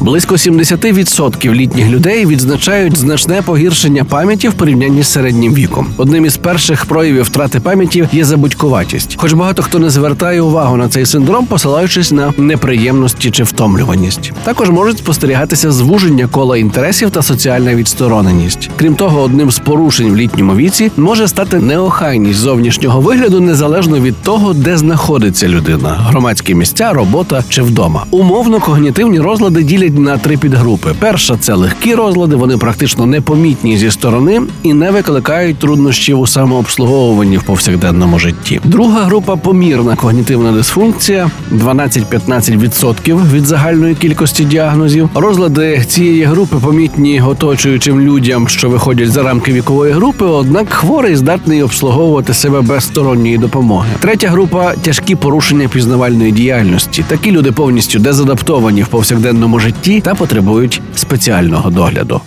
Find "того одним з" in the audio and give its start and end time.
18.94-19.58